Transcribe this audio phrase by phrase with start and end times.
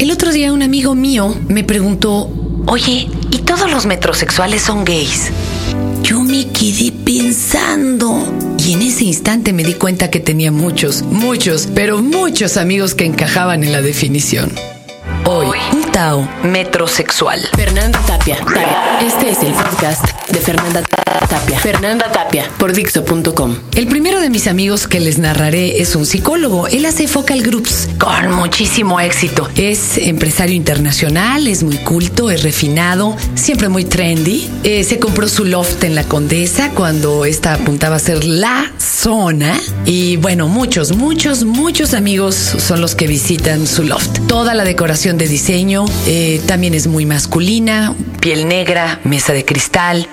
[0.00, 2.30] El otro día un amigo mío me preguntó,
[2.64, 5.30] oye, ¿y todos los metrosexuales son gays?
[6.02, 8.26] Yo me quedé pensando
[8.56, 13.04] y en ese instante me di cuenta que tenía muchos, muchos, pero muchos amigos que
[13.04, 14.50] encajaban en la definición.
[15.26, 17.40] Hoy, un Tao metrosexual.
[17.56, 18.36] Fernanda Tapia.
[18.38, 19.00] Tapia.
[19.00, 21.58] Este es el podcast de Fernanda Tapia.
[21.58, 23.56] Fernanda Tapia por Dixo.com.
[23.74, 26.68] El primero de mis amigos que les narraré es un psicólogo.
[26.68, 29.48] Él hace focal groups con muchísimo éxito.
[29.56, 34.48] Es empresario internacional, es muy culto, es refinado, siempre muy trendy.
[34.64, 39.58] Eh, se compró su loft en la Condesa cuando esta apuntaba a ser la zona.
[39.84, 44.20] Y bueno, muchos, muchos, muchos amigos son los que visitan su loft.
[44.28, 50.08] Toda la decoración de diseño eh, también es muy masculina, piel negra, mesa de cristal.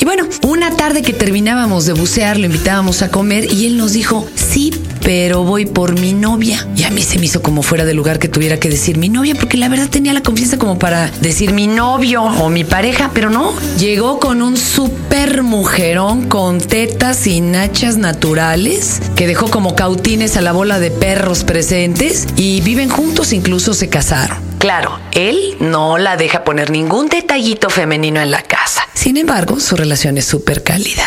[0.00, 3.92] Y bueno, una tarde que terminábamos de bucear, lo invitábamos a comer y él nos
[3.92, 6.66] dijo, sí, pero voy por mi novia.
[6.74, 9.10] Y a mí se me hizo como fuera de lugar que tuviera que decir mi
[9.10, 13.10] novia, porque la verdad tenía la confianza como para decir mi novio o mi pareja,
[13.12, 13.52] pero no.
[13.78, 20.40] Llegó con un super mujerón con tetas y nachas naturales, que dejó como cautines a
[20.40, 24.49] la bola de perros presentes y viven juntos, incluso se casaron.
[24.60, 28.82] Claro, él no la deja poner ningún detallito femenino en la casa.
[28.92, 31.02] Sin embargo, su relación es súper cálida.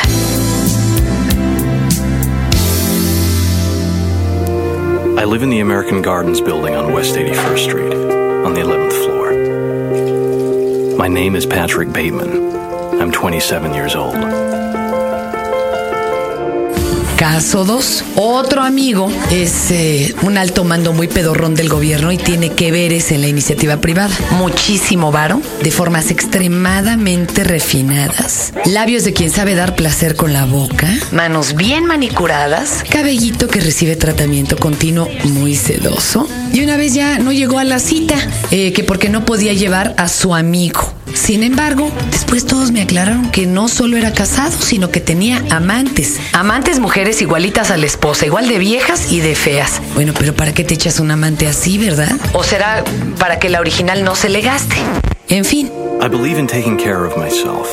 [5.19, 7.93] I live in the American Gardens building on West 81st Street,
[8.43, 9.33] on the 11th floor.
[10.97, 12.55] My name is Patrick Bateman.
[12.99, 14.52] I'm 27 years old.
[17.23, 18.03] Caso 2.
[18.17, 23.13] Otro amigo es eh, un alto mando muy pedorrón del gobierno y tiene que veres
[23.13, 24.13] en la iniciativa privada.
[24.31, 28.51] Muchísimo varo, de formas extremadamente refinadas.
[28.65, 30.89] Labios de quien sabe dar placer con la boca.
[31.13, 32.83] Manos bien manicuradas.
[32.89, 36.27] Cabellito que recibe tratamiento continuo muy sedoso.
[36.51, 38.15] Y una vez ya no llegó a la cita,
[38.51, 40.92] eh, que porque no podía llevar a su amigo.
[41.13, 46.19] Sin embargo, después todos me aclararon que no solo era casado, sino que tenía amantes.
[46.33, 49.81] Amantes mujeres igualitas a la esposa, igual de viejas y de feas.
[49.95, 52.11] Bueno, pero ¿para qué te echas un amante así, verdad?
[52.33, 52.83] ¿O será
[53.19, 54.75] para que la original no se le gaste?
[55.29, 55.71] En fin.
[56.01, 57.67] I believe in taking care of myself,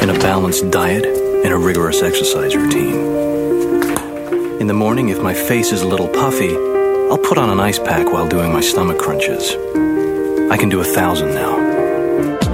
[0.00, 1.04] in a balanced diet,
[1.44, 2.96] and a rigorous exercise routine.
[4.60, 6.54] In the morning, if my face is a little puffy,
[7.10, 9.56] I'll put on an ice pack while doing my stomach crunches.
[10.50, 11.69] I can do a thousand now.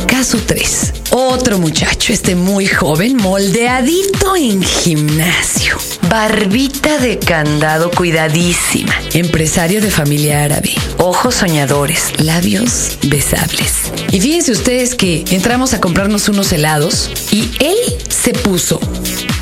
[0.06, 0.92] Caso 3.
[1.10, 5.76] Otro muchacho, este muy joven, moldeadito en gimnasio.
[6.08, 8.94] Barbita de candado cuidadísima.
[9.14, 10.74] Empresario de familia árabe.
[10.98, 12.12] Ojos soñadores.
[12.22, 13.92] Labios besables.
[14.12, 17.76] Y fíjense ustedes que entramos a comprarnos unos helados y él
[18.08, 18.80] se puso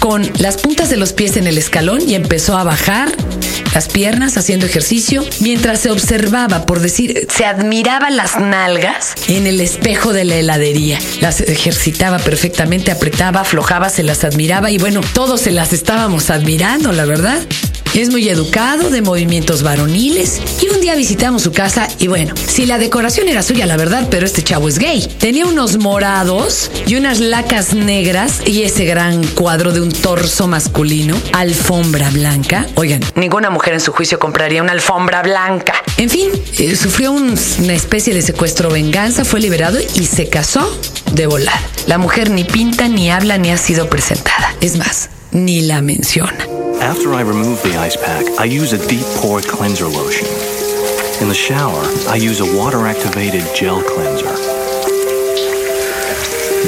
[0.00, 3.10] con las puntas de los pies en el escalón y empezó a bajar
[3.74, 9.60] las piernas haciendo ejercicio mientras se observaba, por decir, se admiraba las nalgas en el
[9.60, 11.00] espejo de la heladería.
[11.20, 16.92] Las ejercitaba perfectamente, apretaba, aflojaba, se las admiraba y bueno, todos se las estábamos admirando,
[16.92, 17.40] la verdad.
[17.94, 20.40] Es muy educado, de movimientos varoniles.
[20.60, 24.08] Y un día visitamos su casa y bueno, si la decoración era suya, la verdad,
[24.10, 25.06] pero este chavo es gay.
[25.20, 31.16] Tenía unos morados y unas lacas negras y ese gran cuadro de un torso masculino,
[31.32, 32.66] alfombra blanca.
[32.74, 35.74] Oigan, ninguna mujer en su juicio compraría una alfombra blanca.
[35.96, 40.68] En fin, eh, sufrió un- una especie de secuestro venganza, fue liberado y se casó
[41.12, 41.60] de volar.
[41.86, 44.52] La mujer ni pinta, ni habla, ni ha sido presentada.
[44.60, 46.44] Es más, ni la menciona.
[46.84, 50.28] After I remove the ice pack, I use a deep pore cleanser lotion.
[51.22, 54.36] In the shower, I use a water activated gel cleanser.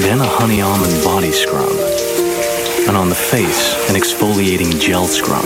[0.00, 1.68] Then a honey almond body scrub.
[2.88, 5.44] And on the face, an exfoliating gel scrub.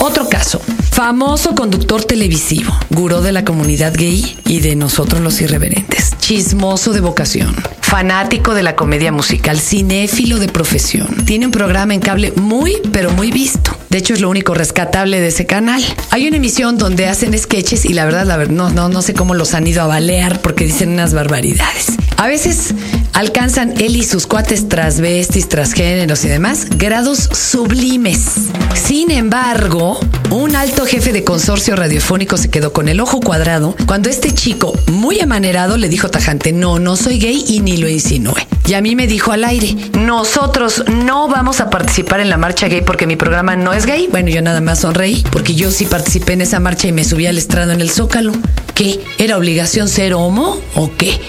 [0.00, 0.58] Otro caso.
[0.90, 6.18] Famoso conductor televisivo, gurú de la comunidad gay y de nosotros los irreverentes.
[6.18, 7.54] Chismoso de vocación.
[7.94, 11.24] Fanático de la comedia musical, cinéfilo de profesión.
[11.24, 13.78] Tiene un programa en cable muy, pero muy visto.
[13.88, 15.80] De hecho, es lo único rescatable de ese canal.
[16.10, 19.14] Hay una emisión donde hacen sketches y la verdad, la verdad, no, no, no sé
[19.14, 21.92] cómo los han ido a balear porque dicen unas barbaridades.
[22.16, 22.74] A veces
[23.14, 28.50] alcanzan él y sus cuates transvestis, transgéneros y demás grados sublimes.
[28.74, 29.98] Sin embargo,
[30.30, 34.72] un alto jefe de consorcio radiofónico se quedó con el ojo cuadrado cuando este chico,
[34.88, 38.46] muy amanerado, le dijo tajante, no, no soy gay y ni lo insinué.
[38.66, 42.66] Y a mí me dijo al aire, nosotros no vamos a participar en la marcha
[42.66, 44.08] gay porque mi programa no es gay.
[44.10, 47.26] Bueno, yo nada más sonreí porque yo sí participé en esa marcha y me subí
[47.26, 48.32] al estrado en el Zócalo.
[48.74, 49.00] ¿Qué?
[49.18, 51.20] ¿Era obligación ser homo o qué?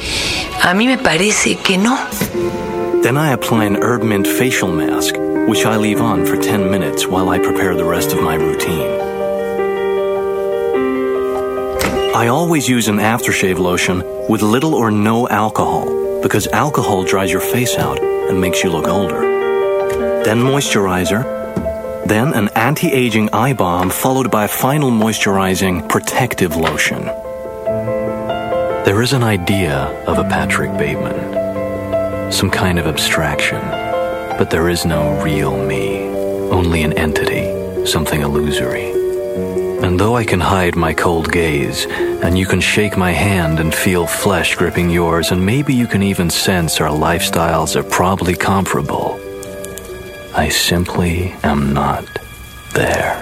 [0.61, 2.09] A mí me parece que no.
[3.01, 5.15] Then I apply an herb mint facial mask,
[5.47, 9.01] which I leave on for 10 minutes while I prepare the rest of my routine.
[12.15, 17.41] I always use an aftershave lotion with little or no alcohol because alcohol dries your
[17.41, 19.21] face out and makes you look older.
[20.23, 21.23] Then moisturizer,
[22.07, 27.05] then an anti aging eye balm followed by a final moisturizing protective lotion.
[28.85, 31.44] There is an idea of a Patrick Bateman,
[32.31, 33.61] some kind of abstraction,
[34.37, 35.99] but there is no real me,
[36.51, 38.91] only an entity, something illusory.
[39.83, 41.85] And though I can hide my cold gaze,
[42.23, 46.01] and you can shake my hand and feel flesh gripping yours, and maybe you can
[46.01, 49.19] even sense our lifestyles are probably comparable,
[50.33, 52.05] I simply am not
[52.73, 53.21] there.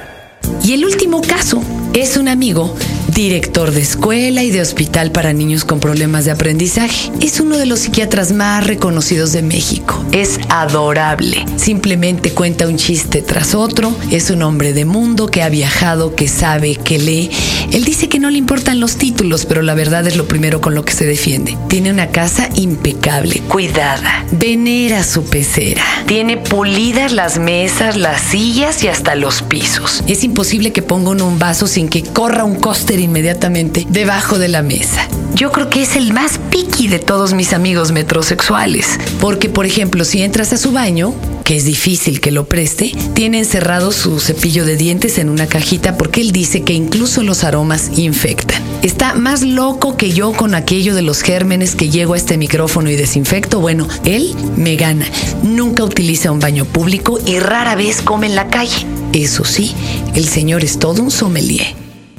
[0.63, 1.61] Y el último caso
[1.93, 2.75] es un amigo
[3.13, 7.11] director de escuela y de hospital para niños con problemas de aprendizaje.
[7.21, 10.03] Es uno de los psiquiatras más reconocidos de México.
[10.11, 11.45] Es adorable.
[11.55, 13.95] Simplemente cuenta un chiste tras otro.
[14.09, 17.29] Es un hombre de mundo que ha viajado, que sabe, que lee.
[17.71, 20.73] Él dice que no le importan los títulos, pero la verdad es lo primero con
[20.73, 21.57] lo que se defiende.
[21.67, 24.25] Tiene una casa impecable, cuidada.
[24.31, 25.83] Venera su pecera.
[26.07, 30.03] Tiene pulidas las mesas, las sillas y hasta los pisos.
[30.07, 34.61] Es imposible que ponga un vaso sin que corra un coster inmediatamente debajo de la
[34.61, 35.07] mesa.
[35.35, 40.05] Yo creo que es el más piqui de todos mis amigos metrosexuales, porque por ejemplo,
[40.05, 41.13] si entras a su baño,
[41.43, 45.97] que es difícil que lo preste, tiene encerrado su cepillo de dientes en una cajita
[45.97, 48.61] porque él dice que incluso los aromas infectan.
[48.81, 52.89] Está más loco que yo con aquello de los gérmenes que llego a este micrófono
[52.89, 53.59] y desinfecto.
[53.59, 55.05] Bueno, él me gana.
[55.41, 58.85] Nunca utiliza un baño público y rara vez come en la calle.
[59.13, 59.75] Eso sí,
[60.15, 61.75] el señor es todo un sommelier.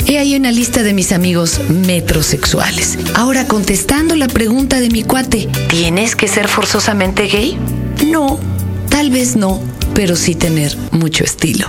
[0.07, 2.99] He ahí una lista de mis amigos metrosexuales.
[3.15, 7.59] Ahora contestando la pregunta de mi cuate, ¿tienes que ser forzosamente gay?
[8.07, 8.39] No,
[8.91, 9.61] tal vez no,
[9.95, 11.69] pero sí tener mucho estilo.